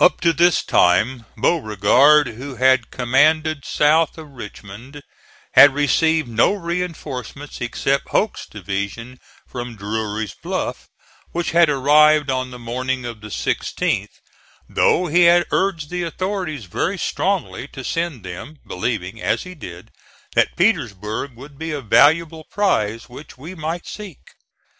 Up 0.00 0.20
to 0.22 0.32
this 0.32 0.64
time 0.64 1.24
Beauregard, 1.40 2.26
who 2.26 2.56
had 2.56 2.90
commanded 2.90 3.64
south 3.64 4.18
of 4.18 4.30
Richmond, 4.32 5.02
had 5.52 5.72
received 5.72 6.26
no 6.28 6.52
reinforcements, 6.54 7.60
except 7.60 8.08
Hoke's 8.08 8.44
division 8.44 9.20
from 9.46 9.76
Drury's 9.76 10.34
Bluff,(*37) 10.34 10.88
which 11.30 11.52
had 11.52 11.70
arrived 11.70 12.28
on 12.28 12.50
the 12.50 12.58
morning 12.58 13.04
of 13.04 13.20
the 13.20 13.28
16th; 13.28 14.18
though 14.68 15.06
he 15.06 15.22
had 15.30 15.46
urged 15.52 15.90
the 15.90 16.02
authorities 16.02 16.64
very 16.64 16.98
strongly 16.98 17.68
to 17.68 17.84
send 17.84 18.24
them, 18.24 18.56
believing, 18.66 19.22
as 19.22 19.44
he 19.44 19.54
did, 19.54 19.92
that 20.34 20.56
Petersburg 20.56 21.36
would 21.36 21.56
be 21.56 21.70
a 21.70 21.80
valuable 21.80 22.42
prize 22.50 23.08
which 23.08 23.38
we 23.38 23.54
might 23.54 23.86
seek. 23.86 24.32